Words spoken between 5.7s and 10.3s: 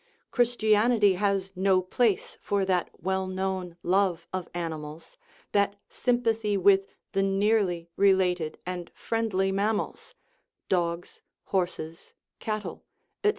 sympathy with the nearly related and friendly mammals